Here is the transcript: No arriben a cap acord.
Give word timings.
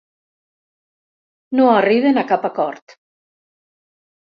No 1.59 1.67
arriben 1.75 2.19
a 2.23 2.25
cap 2.33 2.49
acord. 2.51 2.99